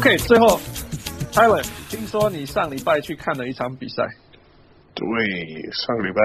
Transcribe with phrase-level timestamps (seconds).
[0.00, 0.58] OK，最后
[1.30, 1.60] ，Tyler，
[1.90, 4.02] 听说你上礼拜去看了一场比赛。
[4.94, 5.04] 对，
[5.76, 6.22] 上个礼拜，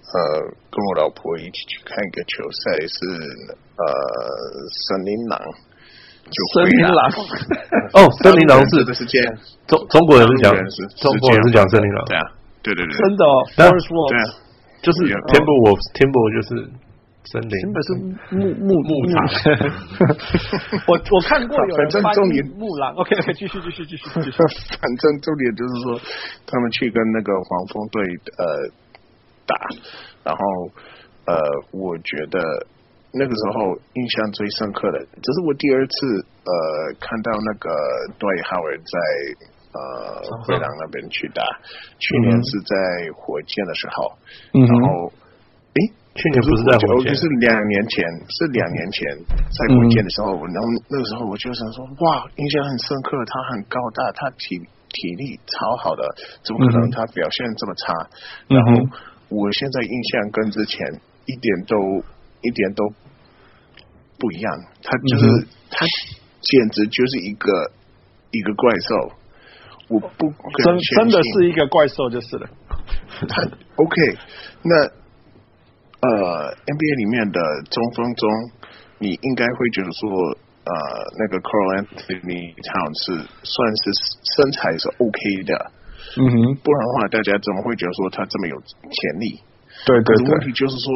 [0.00, 0.40] 呃，
[0.72, 2.96] 跟我老婆一起去看一个球赛，是
[3.76, 3.84] 呃，
[4.88, 5.38] 森林狼。
[6.54, 7.12] 森林狼。
[7.92, 9.34] 哦， 森林狼是的是这样，
[9.66, 10.54] 中中国人是讲，
[10.96, 12.02] 中国人是讲森林狼。
[12.06, 12.24] 对啊，
[12.62, 13.44] 对对对，真的哦。
[13.54, 13.66] 对
[14.16, 14.24] 啊，
[14.80, 16.70] 就是 Timberwolves，Timber 就是。
[17.24, 17.88] 森林，真的是
[18.34, 19.14] 牧牧牧场。
[20.90, 22.92] 我我看过有人翻译木狼。
[22.94, 24.36] OK，继续继续继续继续。
[24.74, 26.00] 反正重点就是说，
[26.46, 28.02] 他们去跟那个黄蜂队
[28.38, 28.44] 呃
[29.46, 29.54] 打，
[30.24, 30.42] 然后
[31.26, 31.38] 呃，
[31.70, 32.42] 我觉得
[33.14, 36.52] 那个时候印象最深刻的，这是我第二次呃
[36.98, 37.70] 看到那个
[38.18, 38.98] Dwight Howard 在
[39.78, 39.78] 呃
[40.42, 41.44] 灰狼那边去打，
[41.98, 42.74] 去年是在
[43.14, 44.12] 火箭的时候，
[44.52, 45.12] 然后诶。
[46.14, 49.00] 去年不是在火箭，就是两年前，是两年前
[49.48, 54.60] 在火箭的时候，然后那个时候我就想说，哇，印象很深刻，他很高大，他体
[54.92, 56.04] 体力超好的，
[56.44, 57.94] 怎么可能他表现这么差？
[58.48, 58.84] 然后
[59.30, 60.84] 我现在印象跟之前
[61.24, 62.04] 一点都
[62.42, 62.84] 一点都
[64.20, 64.52] 不一样，
[64.82, 65.24] 他就是
[65.70, 65.86] 他
[66.42, 67.72] 简直就是一个
[68.32, 69.12] 一个怪兽，
[69.88, 70.28] 我不
[70.62, 72.50] 真真的是一个怪兽就是了，
[73.26, 73.96] 他 OK
[74.62, 75.01] 那。
[76.02, 77.38] 呃，NBA 里面的
[77.70, 78.26] 中锋中，
[78.98, 80.10] 你应该会觉得说，
[80.66, 80.74] 呃，
[81.14, 83.82] 那个 Karl-Anthony Towns 是算是
[84.34, 85.54] 身材是 OK 的，
[86.18, 89.38] 嗯哼，不然的话，大家怎么会觉得说他这么有潜力？
[89.86, 90.26] 对对对。
[90.26, 90.90] 问题就是说，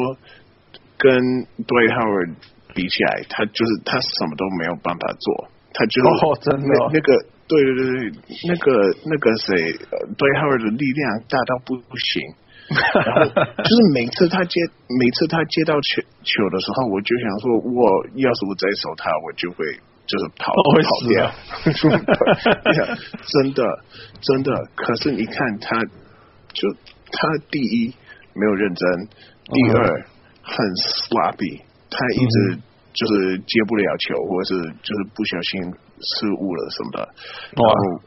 [0.98, 1.14] 跟
[1.62, 2.34] Dwight Howard
[2.74, 7.14] 比起来，他就是他什么都没有办法做，他就是哦，真的那个，
[7.46, 8.10] 对对对对，
[8.50, 8.74] 那个
[9.06, 9.70] 那个谁
[10.18, 12.26] ，Dwight Howard 的力量大到不不行。
[12.68, 13.22] 然后
[13.62, 14.60] 就是每次他接
[14.98, 19.64] 每次他接到球球的时候，我就想说，我要是我再守他，我就会
[20.06, 20.58] 就是跑跑
[21.08, 21.30] 掉。
[23.22, 23.62] 真的
[24.20, 25.80] 真的，可是你看他，
[26.52, 26.68] 就
[27.12, 27.94] 他第一
[28.34, 29.08] 没有认真，
[29.44, 30.04] 第二
[30.42, 32.58] 很 sloppy，他一直
[32.92, 35.62] 就是接不了球，或者是就是不小心
[36.00, 37.08] 失误了什么的。
[37.54, 38.02] 然后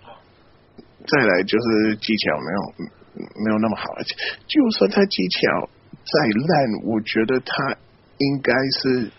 [1.07, 2.98] 再来就是技巧没有。
[3.15, 4.15] 没有那么好，而且
[4.47, 7.75] 就算他技巧再烂，我觉得他
[8.17, 9.11] 应该是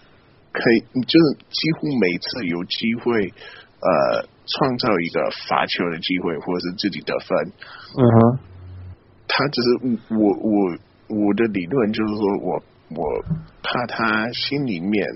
[0.53, 3.29] 可以，就是几乎每次有机会
[3.81, 7.53] 呃创造一个罚球的机会，或者是自己得分。
[7.97, 8.39] 嗯哼，
[9.29, 12.63] 他只是我我我的理论就是说我
[12.97, 13.25] 我
[13.63, 15.07] 怕他心里面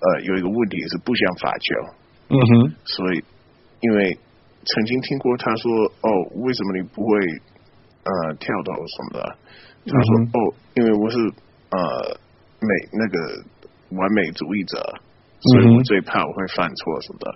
[0.00, 1.74] 呃有一个问题是不想罚球。
[2.30, 3.24] 嗯哼，所以
[3.80, 4.18] 因为
[4.64, 6.10] 曾经听过他说哦，
[6.42, 7.18] 为什么你不会？
[8.08, 9.36] 呃，跳投什么的，
[9.84, 11.78] 他说、嗯、哦，因为我是呃
[12.60, 13.44] 美那个
[14.00, 14.80] 完美主义者，
[15.52, 17.28] 所以我最怕我会犯错什么的。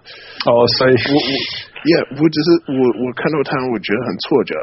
[0.49, 1.29] 哦，所以我我
[1.85, 4.55] 也、yeah, 我只是我我看到他，我觉得很挫折。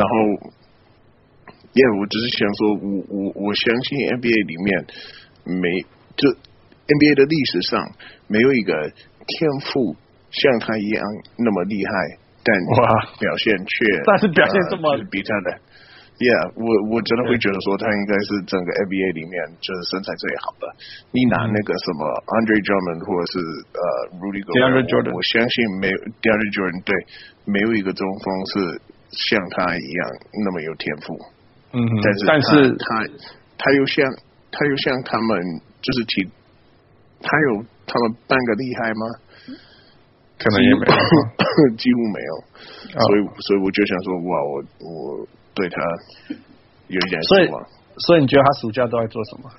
[0.00, 0.14] 然后，
[1.76, 4.86] 耶、yeah,，我只是想说，我我我相信 NBA 里面
[5.60, 5.82] 没
[6.16, 6.24] 就
[6.88, 7.84] NBA 的历史上
[8.28, 8.72] 没有一个
[9.26, 9.92] 天赋
[10.30, 11.04] 像他一样
[11.36, 11.92] 那么厉害。
[12.48, 12.88] 但哇，
[13.20, 13.74] 表现却
[14.08, 15.48] 但是表现这么、呃、比他的
[16.16, 20.64] ，Yeah，我我真的会觉得说他应该是整个 NBA 里面就是身材最好的。
[21.12, 22.02] 你拿那个什么
[22.40, 23.34] Andre Drummond 或者是
[23.76, 23.82] 呃
[24.16, 26.92] Rudy Gobert，我相信没有 DeAndre Jordan 对，
[27.44, 28.80] 没有一个中锋是
[29.12, 30.00] 像他一样
[30.44, 31.12] 那么有天赋。
[31.76, 33.04] 嗯，但是但是他
[33.60, 34.08] 他又像
[34.50, 36.24] 他又像他们就是提
[37.20, 39.04] 他有他们半个厉害吗？
[40.38, 40.94] 可能也没有，
[41.76, 42.32] 几乎没有，
[43.06, 44.52] 所以所以我就想说，哇，我
[44.86, 45.76] 我对他
[46.88, 47.62] 有一点失望。
[47.98, 49.50] 所以你觉得他暑假都在做什么？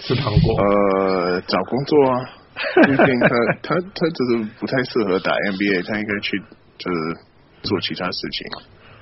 [0.00, 0.56] 吃糖果？
[0.62, 2.30] 呃，找工作啊。
[2.86, 3.28] 毕竟他
[3.62, 6.38] 他他就是不太适合打 NBA，他应该去
[6.78, 6.98] 就是
[7.64, 8.46] 做其他事情。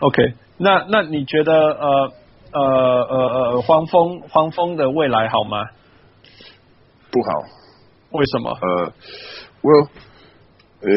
[0.00, 2.12] OK，那那你觉得呃
[2.52, 3.16] 呃呃
[3.52, 5.66] 呃黄蜂黄蜂的未来好吗？
[7.12, 7.44] 不好。
[8.12, 8.50] 为什么？
[8.60, 8.92] 呃，
[9.62, 9.88] 我。
[10.82, 10.90] 呃，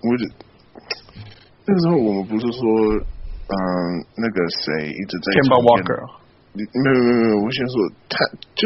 [0.00, 0.08] 我
[1.66, 2.64] 那个时候我们不是说，
[2.96, 3.54] 嗯，
[4.16, 6.00] 那个谁一直在 Kemba Walker，
[6.56, 7.74] 没有没有没有，我先说
[8.08, 8.24] 他
[8.56, 8.64] 就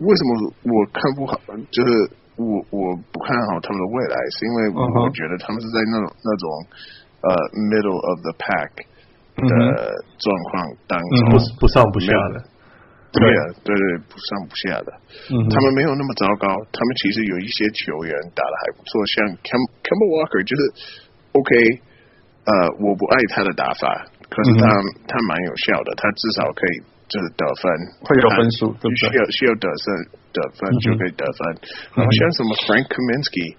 [0.00, 0.28] 为什么
[0.64, 1.36] 我看不好，
[1.70, 1.90] 就是
[2.40, 6.48] 我我不看好他们的未来，是因为我觉得他们是在那种那种
[7.20, 7.28] 呃
[7.68, 8.72] middle of the pack
[9.36, 9.52] 的
[10.16, 12.40] 状况当中，不不上不下的。
[13.12, 14.92] 对啊，对对，不上不下的，
[15.32, 20.60] 嗯，他们没有那么糟糕，他们其实有一些球员打的还不错，像 Cam Cam Walker 就是
[21.32, 21.50] OK，
[22.44, 22.52] 呃，
[22.84, 27.64] 我不爱他的打法，可是他，嗯，他蛮有效的，他至少可以就是得分，
[28.04, 29.08] 会有分数，对不对？
[29.08, 29.84] 需要需要得分
[30.28, 31.40] 得分就可以得分。
[31.96, 33.56] 然后像什么 Frank Kaminsky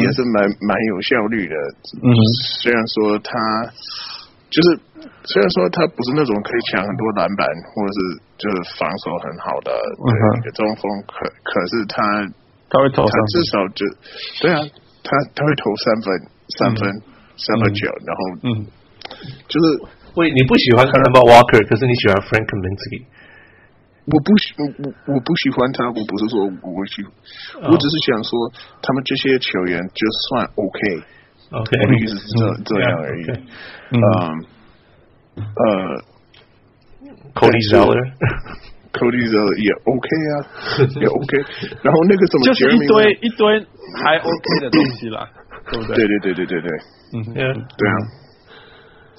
[0.00, 1.54] 也是蛮蛮有效率的。
[2.00, 2.08] 嗯，
[2.64, 3.36] 虽然说他
[4.50, 4.78] 就是
[5.24, 7.98] 虽然说他不是那种可以抢很多篮板或者是
[8.38, 9.70] 就是防守很好的
[10.38, 12.02] 一个中锋，可可是他
[12.70, 13.82] 他会投，他至少就
[14.40, 14.60] 对啊，
[15.02, 16.06] 他他会投三分
[16.58, 17.02] 三分
[17.36, 18.66] 三分球，然后嗯，
[19.48, 19.66] 就是。
[20.16, 23.04] 喂，你不喜欢 Kemba Walker，可是你喜欢 Frank Kaminsky。
[24.08, 28.32] 我不喜我我不喜欢他，我不是说我喜欢，我只是想说
[28.80, 31.04] 他们这些球员就算 OK。
[31.50, 33.24] OK，我的意思是这这样而已。
[33.92, 34.00] 嗯，
[35.36, 35.66] 呃，
[37.34, 40.34] Cody Zeller，Cody Zeller 也 OK 啊，
[41.00, 41.32] 也 OK。
[41.82, 43.60] 然后那个怎么就是一堆一堆
[44.02, 45.28] 还 OK 的东西啦，
[45.70, 45.96] 对不对？
[45.96, 46.70] 对对对对对对，
[47.14, 47.34] 嗯，
[47.76, 47.94] 对啊。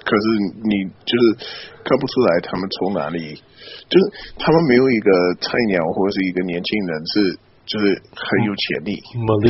[0.08, 0.24] 可是
[0.64, 1.24] 你就是
[1.84, 3.36] 看不出来他们从哪里，
[3.90, 4.04] 就是
[4.40, 8.96] 他们没有一个菜鸟或者是一个年轻人是就是很有潜力，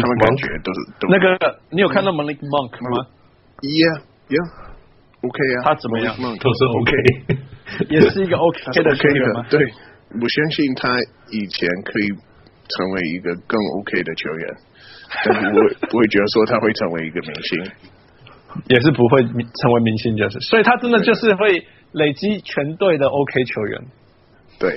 [0.02, 3.08] 他们感觉都是都那个你有看到 Malik Monk 吗
[3.62, 4.46] ？Yeah, yeah,
[5.22, 6.16] OK 啊，他怎么样？
[6.42, 6.92] 都是 OK，
[7.94, 9.46] 也是一个 OK 的球员吗？
[9.50, 9.62] 对，
[10.20, 10.90] 我相信他
[11.32, 14.56] 以前可以成为一个更 OK 的球员，
[15.26, 17.72] 但是我不会觉得说他会成为一个明星。
[18.70, 23.82] 也是不会成为明星，就是，所以他真的就是会累积全队的 OK 球员。
[24.58, 24.72] 对，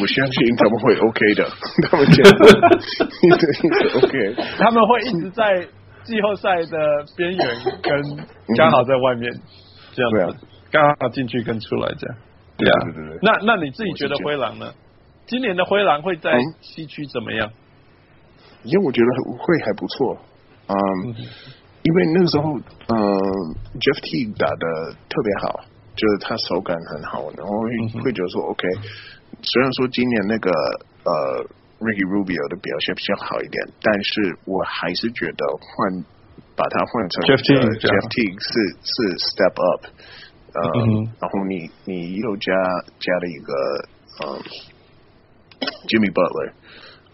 [0.00, 1.44] 我相信他们会 OK 的，
[1.90, 2.42] 他们讲的
[4.02, 5.66] OK，他们会一直在
[6.04, 7.46] 季后赛的边缘，
[7.82, 8.02] 跟
[8.56, 9.30] 刚好在外面
[9.92, 12.16] 这样子，刚好进去跟出来这样。
[12.56, 13.18] 对啊，对对对。
[13.22, 14.72] 那那你自己觉得灰狼呢？
[15.26, 17.50] 今年的灰狼会在西区怎么样？
[18.64, 19.06] 因为我觉得
[19.38, 20.18] 会还不错，
[20.68, 21.14] 嗯。
[21.82, 23.18] 因为那个时候，嗯、呃、
[23.82, 25.64] Jeff Teague 打的特别好，
[25.96, 27.66] 就是他手感很好，然后会
[28.04, 28.68] 会觉得说，OK，
[29.42, 30.50] 虽然说今年那个
[31.04, 31.12] 呃
[31.82, 36.04] Ricky Rubio 的表现比较好一点，但是我还是觉得换
[36.54, 38.52] 把它换成 Jeff Teague，呃、Jeff Teague 是
[38.86, 39.82] 是 step up，
[40.54, 42.52] 呃，嗯、然后你你又加
[43.00, 43.52] 加了一个
[44.22, 44.38] 呃
[45.88, 46.52] Jimmy Butler，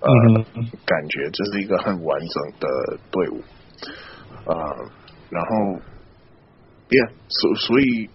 [0.01, 0.09] 呃，
[0.55, 3.41] 嗯、感觉这是一个很完整的队伍。
[4.45, 4.91] 啊、呃，
[5.31, 5.81] 然后
[6.91, 8.09] ，yeah，所所以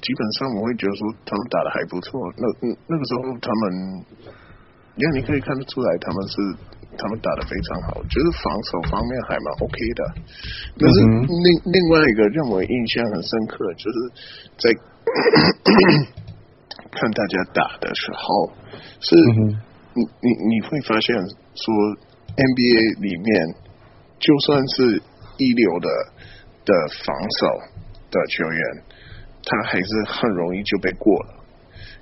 [0.00, 2.18] 基本上我会觉得说他们打的还不错。
[2.36, 2.44] 那
[2.86, 4.04] 那个时候他们，
[4.96, 6.34] 因为你可以看得出来他们是
[6.96, 10.02] 他们打的非常好，就是防守方面还蛮 OK 的。
[10.78, 13.96] 但是另另外一个让我印象很深刻，就是
[14.58, 14.64] 在
[16.90, 18.52] 看大家打的时候，
[19.00, 19.14] 是
[19.94, 21.14] 你你你会发现
[21.54, 21.74] 说
[22.34, 23.68] NBA 里面。
[24.20, 25.00] 就算是
[25.38, 25.88] 一流的
[26.64, 26.74] 的
[27.06, 27.46] 防守
[28.10, 28.82] 的球员，
[29.48, 31.40] 他还是很容易就被过了。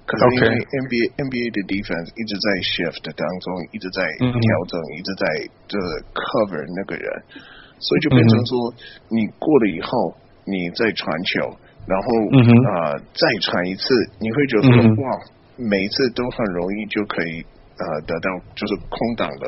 [0.03, 1.15] 可是因为 NBA.
[1.19, 5.23] NBA 的 defense 一直在 shift 当中，一直在调整，嗯、一直在
[5.71, 7.07] 就是 cover 那个人，
[7.79, 8.75] 所以就变成说，
[9.11, 10.15] 你过了以后，
[10.47, 11.55] 你再传球，
[11.87, 13.87] 然后啊、嗯哼呃、再传一次，
[14.19, 15.07] 你会觉得说、哇，
[15.59, 17.47] 每一次都很容易就可以。
[17.77, 19.45] 呃，得到就是空档的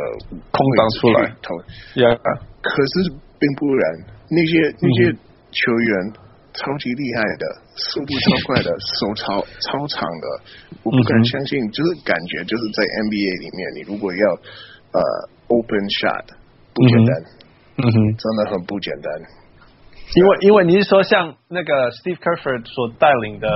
[0.52, 1.56] 空档出来投，
[1.96, 2.28] 呀 Yeah.、呃，
[2.60, 3.08] 可是
[3.40, 5.16] 并不然，那些那些
[5.50, 6.12] 球员
[6.58, 10.26] 超级厉害的，速度超快的，手超超长的，
[10.82, 14.26] 我不敢相信，就是感觉就是在 NBA 里面，你如果要
[14.92, 15.00] 呃
[15.48, 16.26] open shot
[16.74, 17.10] 不简单，
[17.78, 19.08] 嗯哼，真的很不简单，
[20.16, 23.48] 因为因为你是说像那个 Steve Clifford 所带领的。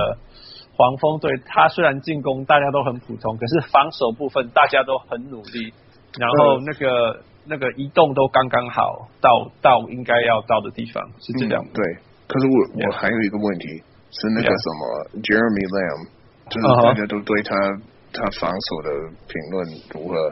[0.75, 5.71] 黄蜂队，他虽然进攻大家都很普通，可是防守部分大家都很努力，
[6.17, 11.69] 然后那个那个移动都刚刚好到到应该要到的地方，是这样、嗯。
[11.75, 11.83] 对，
[12.27, 13.67] 可是我.我还有一个问题
[14.11, 14.81] 是那个什么.
[15.21, 16.07] Jeremy Lamb，
[16.49, 17.81] 就是大家都对他、uh.
[18.13, 18.89] 他防守的
[19.27, 20.31] 评论如何？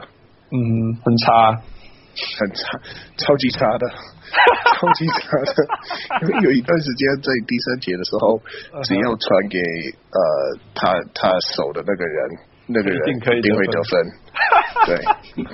[0.50, 1.62] 嗯，很差。
[2.12, 2.78] 很差，
[3.16, 3.88] 超级差的，
[4.76, 5.48] 超级差的。
[6.20, 8.38] 因为有一段时间在第三节的时候，
[8.84, 10.20] 只要传给呃
[10.74, 12.28] 他他守的那个人，
[12.72, 13.92] 那个人一定可以，一定会得分。
[14.86, 14.96] 对，
[15.36, 15.44] 嗯、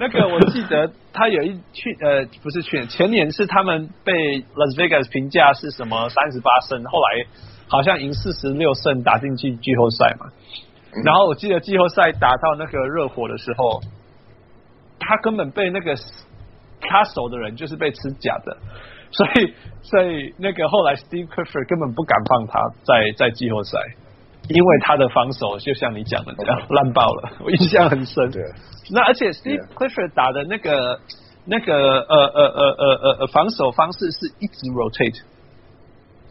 [0.00, 7.26] 那个我记得他有一去呃不是去年前年是他们被 Las Vegas 评价是什么三十八胜，后来
[7.68, 10.26] 好像赢四十六胜打进去季后赛嘛。
[11.04, 13.80] 然后我记得季后赛打到那个热火的时候。
[14.98, 15.94] 他根本被那个
[16.80, 18.56] 他手的人就是被吃假的，
[19.10, 23.78] 所以所以那个后来 Steve Clifford 根本不敢放他在在季后赛，
[24.48, 28.30] 因为他的防守就像你讲的这样烂爆了， 我印象很深。
[28.30, 28.42] 对，
[28.90, 31.00] 那而且 Steve Clifford 打的那个
[31.44, 35.20] 那个呃呃呃呃呃防守方式是一直 rotate。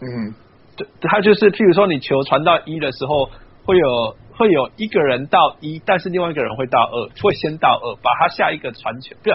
[0.02, 0.34] 嗯，
[0.76, 3.30] 对，他就是譬如说你球传到一的时候，
[3.66, 9.16] 会有会有一个人到一，但是另外一个人会到二，会先到二，把他下一个传球。
[9.24, 9.32] 不，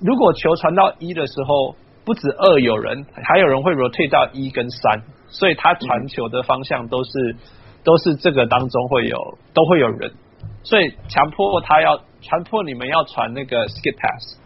[0.00, 7.38] 如果球传到一的时候，不止二有人，还有人会 rotate 到一跟三，所以他传球的方向都是、嗯、
[7.84, 10.10] 都是这个当中会有都会有人，
[10.62, 14.38] 所以强迫他要强迫你们要传那个 skip pass，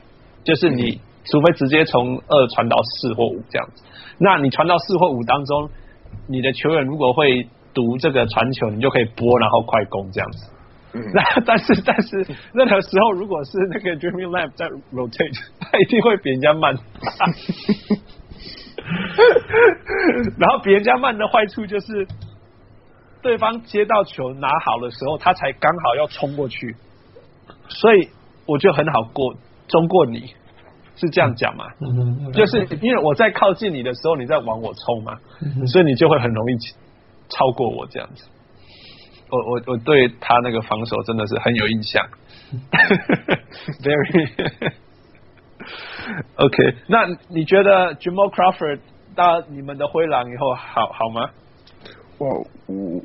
[0.44, 3.84] 就是你、嗯、除非直接从二传到四或五这样子，
[4.18, 5.70] 那你传到四或五当中，
[6.28, 7.48] 你的球员如果会。
[7.74, 10.50] 读这个传球，你就可以拨，然后快攻这样子。
[10.94, 16.74] 嗯、那 但是但是任何时候，如果是那个 Dreaming Lamp 在 rotate， 他一定会比人家慢。
[20.38, 22.04] 然后比人家慢的坏处就是，
[23.22, 26.76] 对方接到球拿好的时候，他才刚好要冲过去，
[27.68, 28.08] 所以
[28.46, 29.34] 我就很好过
[29.68, 30.34] 中过你，
[30.96, 31.66] 是这样讲嘛？
[31.80, 35.18] 嗯、就是因为我在靠近你的时候，你在往我冲嘛，
[35.66, 36.56] 所以你就会很容易。
[37.30, 38.24] 超过我这样子，
[39.28, 42.02] 我我我对他那个防守真的是很有印象。
[43.84, 44.72] Very
[46.36, 48.80] OK，那你觉得 Jamal Crawford
[49.14, 51.28] 到你们的灰狼以后好好吗？
[52.18, 53.00] 我我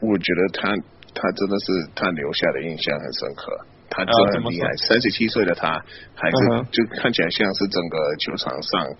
[0.00, 0.76] 我觉得他
[1.14, 4.72] 他真的是他留下的印象很深刻，他真的很厉害。
[4.76, 5.82] 三十七岁的他
[6.14, 6.64] 还是、uh.
[6.70, 8.94] 就看起来像是整个球场上。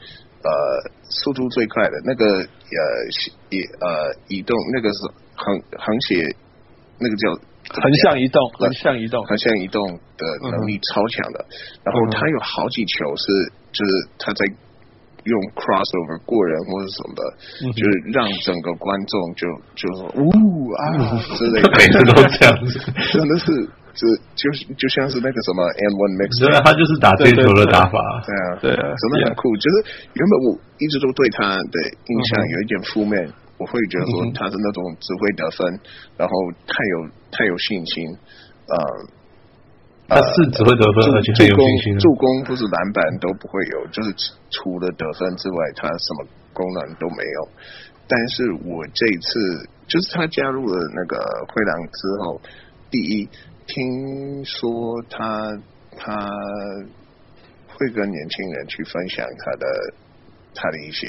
[0.44, 0.50] 呃，
[1.08, 2.44] 速度最快的那个呃，
[3.48, 4.98] 移呃移动那个是
[5.34, 6.36] 横横斜，
[7.00, 7.32] 那个叫
[7.80, 11.46] 横向移动，横向移动，横向移动的能力超强的。
[11.48, 13.24] 嗯、然后他有好几球是，
[13.72, 14.44] 就是他在
[15.24, 17.22] 用 crossover 过人或者什么的，
[17.64, 19.42] 嗯、就是让整个观众就
[19.74, 22.78] 就说呜啊之类的，每次都这样子，
[23.12, 23.68] 真的是。
[23.94, 24.02] 就
[24.34, 29.54] 就是就像是那个什么 and one mix，对啊，他就是打这球的打法，对啊，对啊，真的很酷。
[29.54, 29.86] 就是
[30.18, 31.76] 原本我一直都对他的
[32.10, 33.22] 印象有一点负面，
[33.54, 35.78] 我会觉得说他是那种只会得分，
[36.18, 36.34] 然后
[36.66, 38.02] 太有太有信心，
[38.66, 38.74] 呃，
[40.08, 44.14] 他是只会得分，而且很有信心，助攻不是篮板都不会有，就是
[44.50, 47.48] 除了得分之外，他什么功能都没有。
[48.06, 51.16] 但是我这一次就是他加入了那个
[51.48, 52.40] 灰狼之后，
[52.90, 53.28] 第一。
[53.66, 55.58] 听说他
[55.96, 56.28] 他
[57.66, 59.66] 会跟年轻人去分享他的
[60.54, 61.06] 他的一些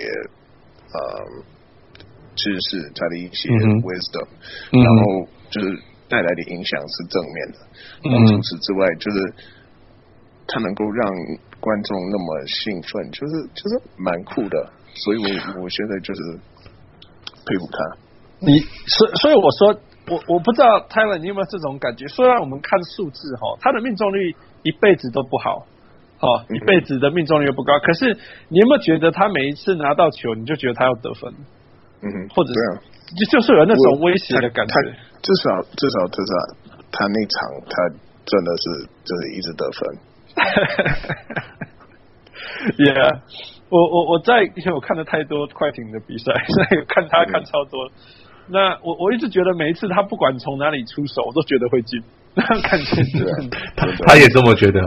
[0.93, 1.43] 呃
[2.33, 4.27] 知识，他的一些 wisdom，
[4.71, 5.67] 嗯，然后就是
[6.07, 7.57] 带来的影响是正面的。
[8.03, 9.33] 嗯，除此之外，就是
[10.47, 11.12] 他能够让
[11.59, 14.69] 观众那么兴奋，就是就是蛮酷的。
[14.93, 16.21] 所以我我现在就是
[17.45, 17.97] 佩服他。
[18.39, 19.81] 你所所以我说。
[20.07, 22.05] 我我不知道 Tyler 你有没有这种感觉？
[22.05, 25.65] 虽然我们看数字哈，他的命中率一辈子都不好，
[26.19, 27.79] 哦，一辈子的命中率又不高。
[27.79, 28.15] 可是
[28.50, 31.33] 你有没有觉得他每一次拿到球，你就觉得他要得分？
[32.03, 32.79] 嗯哼，或者是
[33.13, 34.74] 就就是有那种威胁的感觉。
[35.21, 36.33] 至少至少至少
[36.91, 37.38] 他那场
[37.69, 37.89] 他
[38.25, 39.97] 真的是就是一直得分。
[42.77, 43.19] Yeah，
[43.69, 47.88] 我我我在以前我看了太多快艇的比赛，所以看他看超多。
[47.88, 47.91] 嗯
[48.47, 52.00] 那我我一直觉得每一次他不管从哪里出手，我都觉得会进，
[52.35, 53.25] 那感觉是
[53.75, 54.79] 他他也这么觉得。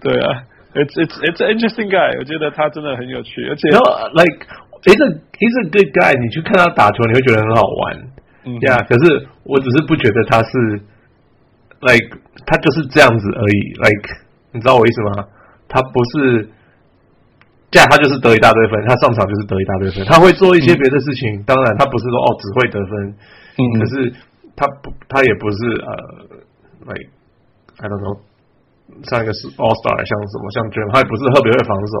[0.00, 0.42] 对啊
[0.76, 3.80] ，it's it's it's an interesting guy，我觉得他真的很有趣，而且 no,
[4.12, 4.46] like
[4.84, 5.08] he's a
[5.40, 7.96] he's a good guy，你去看他打球，你会觉得很好玩，
[8.44, 8.84] 嗯呀。
[8.88, 10.50] 可是我只是不觉得他是
[11.80, 12.12] like
[12.46, 14.08] 他就是这样子而已，like
[14.52, 15.24] 你知道我意思吗？
[15.68, 16.50] 他不是。
[17.68, 20.04] 这样他就是得一大堆分，他上场就是得一大堆分。
[20.06, 23.14] 他会做一些别的事情，嗯、当然他不是说哦只会得分，
[23.58, 24.14] 嗯，可是
[24.54, 25.90] 他不他也不是呃
[26.86, 27.10] ，like
[27.78, 28.20] I don't know，
[29.04, 31.94] 上一个是 All Star 像什么像 Jam，他也不是特别会防守，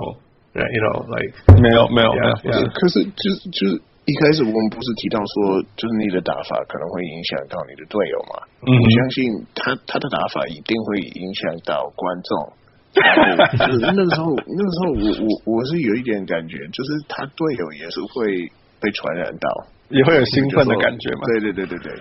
[0.56, 2.24] 对，you know like 没有没有没
[2.56, 3.76] 有，可是就是就是
[4.06, 8.34] 一开始我们不是提到说，就是你的打法可能会影响到你的队友嘛？
[8.64, 9.24] 嗯，我相信
[9.54, 12.52] 他他的打法一定会影响到观众。
[12.96, 18.48] 就是那个时候，那个时候我我我是有一点感觉，就是他队友也是会
[18.80, 19.50] 被传染到，
[19.90, 21.20] 也会有兴奋的感觉嘛？
[21.26, 21.92] 对对对对对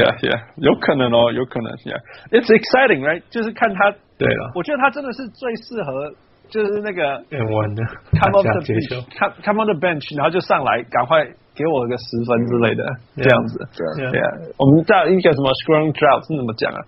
[0.00, 3.20] ，Yeah Yeah，有可能哦，有可能，Yeah，It's exciting, right？
[3.28, 6.12] 就是看他，对了，我觉得他真的是最适合。
[6.50, 7.80] 就是那个 one 的
[8.18, 11.22] ，come on the bench，come come on the bench，然后就上来，赶快
[11.54, 12.82] 给我个十分之类的，
[13.22, 13.54] 这样子。
[13.70, 14.26] 对啊，对啊。
[14.58, 16.82] 我们在一个什么 scoring drought 是怎么讲啊？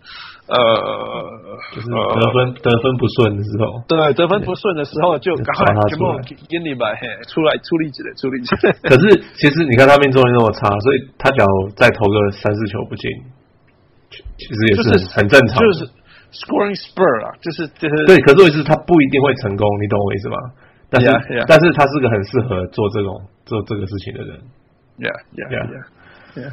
[0.50, 0.58] 呃，
[1.70, 3.78] 就是得分得分不顺的时候。
[3.86, 6.10] 对，得分不顺的时候就赶快全部
[6.50, 8.50] 给你吧，嘿，出来出力子的出力子。
[8.82, 11.46] 可是其实你看他命中率那么差，所以他只要
[11.78, 13.06] 再投个三四球不进，
[14.10, 15.62] 其实也是很正常。
[15.62, 15.86] 就是。
[16.32, 20.36] Scoring spur 啊，就是就是对，可是问题是他不一定会成功，你懂我意思吗？
[20.88, 21.44] 但是 yeah, yeah.
[21.46, 24.40] 但是他是个很适合做这种做这个事情的人。
[24.96, 25.84] Yeah, yeah, yeah,
[26.36, 26.52] yeah.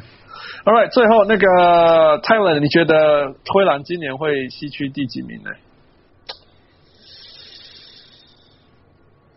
[0.64, 5.50] All right，最后那个 Tyler，你觉得灰狼今年会西区第几名呢？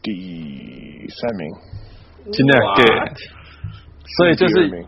[0.01, 1.55] 第三名。
[2.31, 2.85] 今年对，
[4.17, 4.85] 所以就是，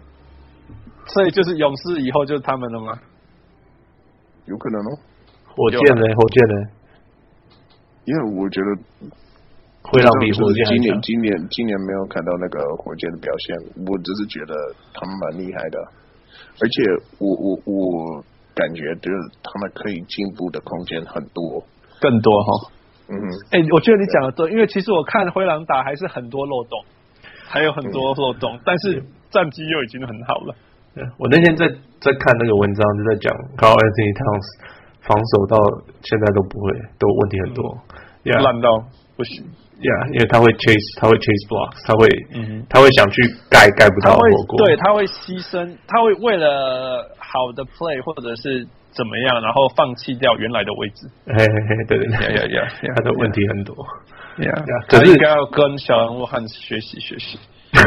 [1.07, 2.99] 所以就是勇士以后就是他们了吗？
[4.45, 4.99] 有可能哦。
[5.55, 6.03] 火箭呢？
[6.15, 6.55] 火箭呢？
[8.05, 8.67] 因为我觉得
[9.81, 13.55] 灰狼比火箭今年今年今年没有看到那个火箭的表现，
[13.87, 14.53] 我只是觉得
[14.93, 15.79] 他们蛮厉害的，
[16.59, 16.83] 而且
[17.19, 21.63] 我我我感觉就是他们可以进步的空间很多，
[21.99, 22.71] 更多哈。
[23.07, 23.13] 嗯，
[23.51, 26.83] 哎、欸，我觉得你讲的对，因为其实我看灰狼打还是很多漏洞，
[27.47, 30.55] 还有很多漏洞，嗯、但是战绩又已经很好了。
[31.17, 31.67] 我那天在
[31.99, 34.47] 在看那个文章，就在讲 Karl-Anthony Towns
[35.07, 35.55] 防守到
[36.01, 37.77] 现在都不会，都问题很多，
[38.23, 38.83] 烂、嗯、到
[39.15, 39.45] 不行。
[39.75, 43.21] Yeah, 因为他会 chase，他会 chase blocks，他会，嗯，他会想去
[43.51, 51.11] 盖盖不到火锅，对，他会牺牲，他会为了好的 play 或者是怎么样，然后放弃掉原来的位置。
[51.27, 52.23] 嘿嘿嘿，对对他
[53.03, 53.75] 的问题很多。
[54.39, 57.37] 呀呀，可是应该要跟小人物汉学习学习。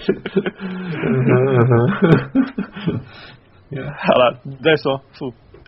[3.76, 5.00] 好了，你再说。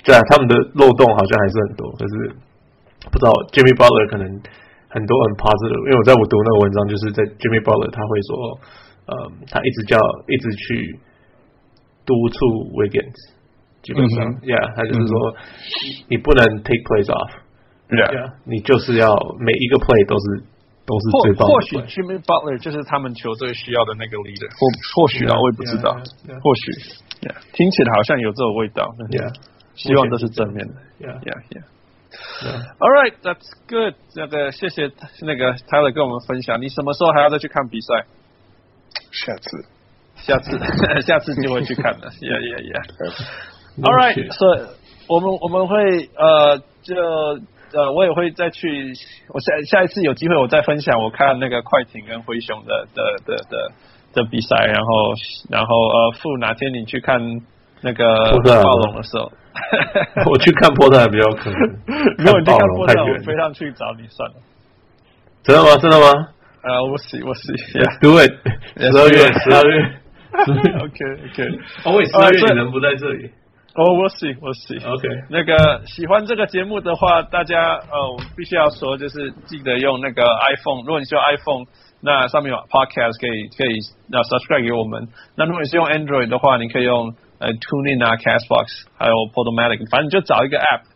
[0.05, 2.37] 对啊，他们的漏洞好像还是很多，可是。
[3.11, 4.23] 不知道 Jimmy Butler 可能
[4.87, 8.31] 很多很 positive，因为我在我读那个文章，就是在 Jimmy Butler 他会说，
[9.11, 9.13] 呃，
[9.51, 9.99] 他一直叫
[10.31, 11.01] 一直去
[12.07, 13.19] 督促 Wiggins，
[13.83, 19.11] 基本上、嗯、，Yeah，他就是说、嗯、你不能 take plays off，Yeah，, yeah 你就是要
[19.43, 20.47] 每一个 play 都是
[20.85, 21.55] 都是最棒的。
[21.55, 24.67] 或许 Jimmy Butler 就是他们球队需要的那个 leader，或
[25.03, 26.41] 或许啊，我也不知道，yeah, yeah, yeah.
[26.41, 26.73] 或许
[27.23, 29.35] ，Yeah，听起来好像有这种味道，Yeah，
[29.75, 31.65] 希望都是正面的，Yeah，Yeah，Yeah。
[32.45, 32.77] Yeah.
[32.79, 33.95] All right, that's good。
[34.15, 36.61] 那个谢谢那个 Tyler 跟我们分享。
[36.61, 38.05] 你什么时候还要再去看比赛？
[39.11, 39.65] 下次，
[40.17, 40.59] 下次，
[41.07, 42.11] 下次就会去看了。
[42.21, 42.85] yeah, yeah, yeah.
[43.83, 44.75] All right，so
[45.09, 46.95] 我们我们会呃，就
[47.75, 48.93] 呃，我也会再去。
[49.29, 53.73] 我下下一次有机会，我再分享我看那个快艇跟灰熊的的的的
[54.15, 54.57] 的，比赛。
[54.67, 55.15] 然后
[55.51, 57.21] 然后呃，付哪天你去看
[57.81, 58.05] 那个
[58.45, 59.31] 暴龙的时候？
[60.31, 61.61] 我去看波特还比较可能，
[62.19, 64.37] 如果你去看波特，我飞上去找你算了。
[65.43, 65.77] 真的吗？
[65.77, 66.29] 真的吗？
[66.63, 67.53] 呃，我试，我试。
[68.01, 68.33] Do it。
[68.79, 69.99] 十二月，十二月。
[70.33, 71.59] OK，OK。
[71.85, 73.31] 哦，喂，十二月你人不在这里。
[73.75, 74.77] 哦，我试，我试。
[74.87, 75.09] OK。
[75.31, 77.57] 那个喜欢这个节目的话，大家
[77.91, 80.83] 呃，我们必须要说，就是记得用那个 iPhone。
[80.83, 81.65] 如果你是用 iPhone，
[82.01, 85.09] 那上面有 Podcast 可以可以那 subscribe 给我们。
[85.37, 87.15] 那如果你是用 Android 的话，你可以用。
[87.43, 90.87] 呃，TuneIn 啊，Castbox，还有 Podomatic，反正你就找一个 App，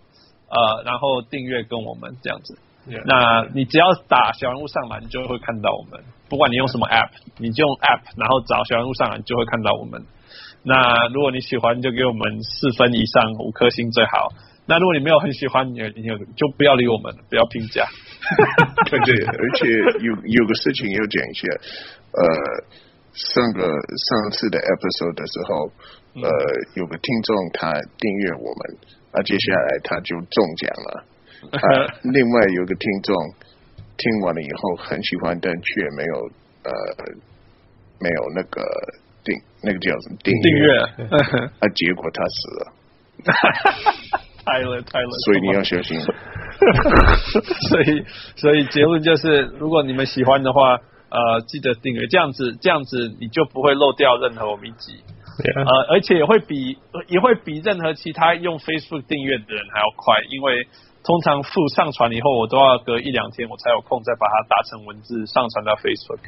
[0.46, 2.56] 呃，然后订阅跟我们这样子。
[2.86, 3.02] Yeah.
[3.04, 6.04] 那你只要打小人物上来，你就会看到我们。
[6.30, 10.06] 不管你用什么 App，你就用 App，然后找小人物上来，你就会看到我们。
[10.66, 14.34] 那如果你喜欢，就给我们四分以上五颗星最好。
[14.66, 16.02] 那如果你没有很喜欢，你你
[16.34, 17.86] 就不要理我们，不要评价。
[18.90, 19.70] 对对，而且
[20.04, 21.46] 有有个事情要讲一下，
[22.10, 22.26] 呃，
[23.14, 25.70] 上个上次的 episode 的时候。
[26.16, 26.30] 呃，
[26.76, 28.78] 有个听众他订阅我们，
[29.12, 31.04] 那接下来他就中奖了。
[31.52, 33.14] 啊，另外有个听众
[33.98, 36.30] 听完了以后很喜欢，但却没有
[36.64, 36.72] 呃
[38.00, 38.64] 没有那个
[39.26, 40.78] 订那个叫什么订阅，
[41.60, 42.72] 啊，结果他死了。
[44.46, 46.00] 太了太了，所以你要小心。
[47.68, 48.04] 所以
[48.36, 50.78] 所以结论就是，如果你们喜欢的话，
[51.10, 55.02] 呃，记得订阅，这样子这样子你就不会漏掉任何我们一集。
[55.36, 60.66] 呃，而且也会比也会比任何其他用 Facebook 订阅的人还要快，因为
[61.04, 66.24] 通常附上传以后，我都要隔一两天我才有空再把它打成文字上传到 Facebook.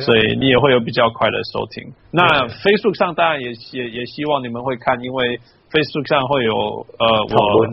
[0.00, 1.92] 所以你也会有比较快的收听。
[2.12, 5.38] 那 Facebook 上当然也也也希望你们会看，因为
[5.72, 6.54] Facebook 上会有
[6.98, 7.66] 呃我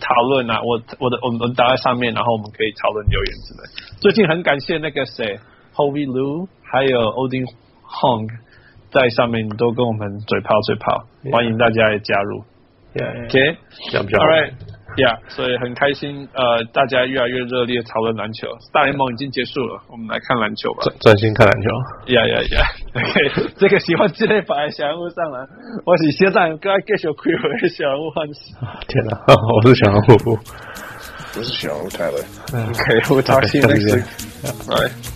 [0.00, 3.62] 讨论啊，我我的我们打在上面，然后我们可以讨论留言之类。
[4.00, 5.38] 最近很感谢那个谁
[5.74, 7.46] Hovey Lu 还有 Odin
[7.86, 8.28] Hong。
[8.96, 11.32] 在上面，你都跟我们嘴炮嘴炮，yeah.
[11.32, 12.44] 欢迎大家也加入。
[12.96, 13.58] Yeah, OK，
[13.92, 14.24] 这样比较好。
[14.24, 18.48] All right，Yeah，所以很开心，呃，大家越来越热烈讨论篮球。
[18.72, 20.80] 大联盟已经结束了，我们来看篮球吧。
[20.80, 21.68] 专专心看篮球。
[22.08, 22.64] Yeah，Yeah，Yeah。
[22.96, 25.44] OK，这个喜欢这类把小人物上来，
[25.84, 28.54] 我是学长，刚继续亏回小人物欢喜。
[28.88, 30.38] 天哪，我是小人物，
[31.36, 32.16] 我是小人物泰勒。
[32.56, 34.08] OK，我 talk to you next week。
[34.64, 35.15] Bye。